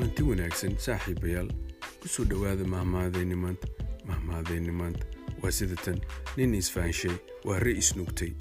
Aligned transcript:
kulanti 0.00 0.22
wanaagsan 0.24 0.74
saaxiibayaal 0.80 1.48
ku 2.00 2.08
soo 2.08 2.24
dhowaada 2.24 2.64
mahmaadayni 2.64 3.36
maanta 3.36 3.68
mahmaadayni 4.08 4.72
maanta. 4.72 5.04
Waa 5.42 5.52
sida 5.52 5.76
tan 5.76 6.00
nin 6.36 6.54
isfahanshay 6.54 7.12
waa 7.44 7.58
re 7.60 7.72
isnuugtay 7.76 8.32